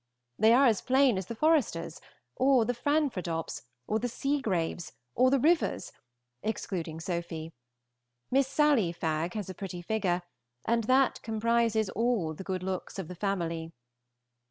They 0.39 0.51
are 0.51 0.65
as 0.65 0.81
plain 0.81 1.19
as 1.19 1.27
the 1.27 1.35
Foresters, 1.35 2.01
or 2.35 2.65
the 2.65 2.73
Franfraddops, 2.73 3.61
or 3.85 3.99
the 3.99 4.07
Seagraves, 4.09 4.93
or 5.13 5.29
the 5.29 5.37
Rivers, 5.37 5.91
excluding 6.41 6.99
Sophy. 6.99 7.53
Miss 8.31 8.47
Sally 8.47 8.91
Fagg 8.93 9.35
has 9.35 9.47
a 9.47 9.53
pretty 9.53 9.83
figure, 9.83 10.23
and 10.65 10.85
that 10.85 11.21
comprises 11.21 11.87
all 11.91 12.33
the 12.33 12.43
good 12.43 12.63
looks 12.63 12.97
of 12.97 13.09
the 13.09 13.13
family. 13.15 13.73